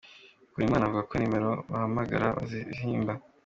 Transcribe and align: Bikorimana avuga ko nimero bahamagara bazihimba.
Bikorimana 0.41 0.83
avuga 0.85 1.07
ko 1.09 1.13
nimero 1.15 1.51
bahamagara 1.71 2.25
bazihimba. 2.37 3.13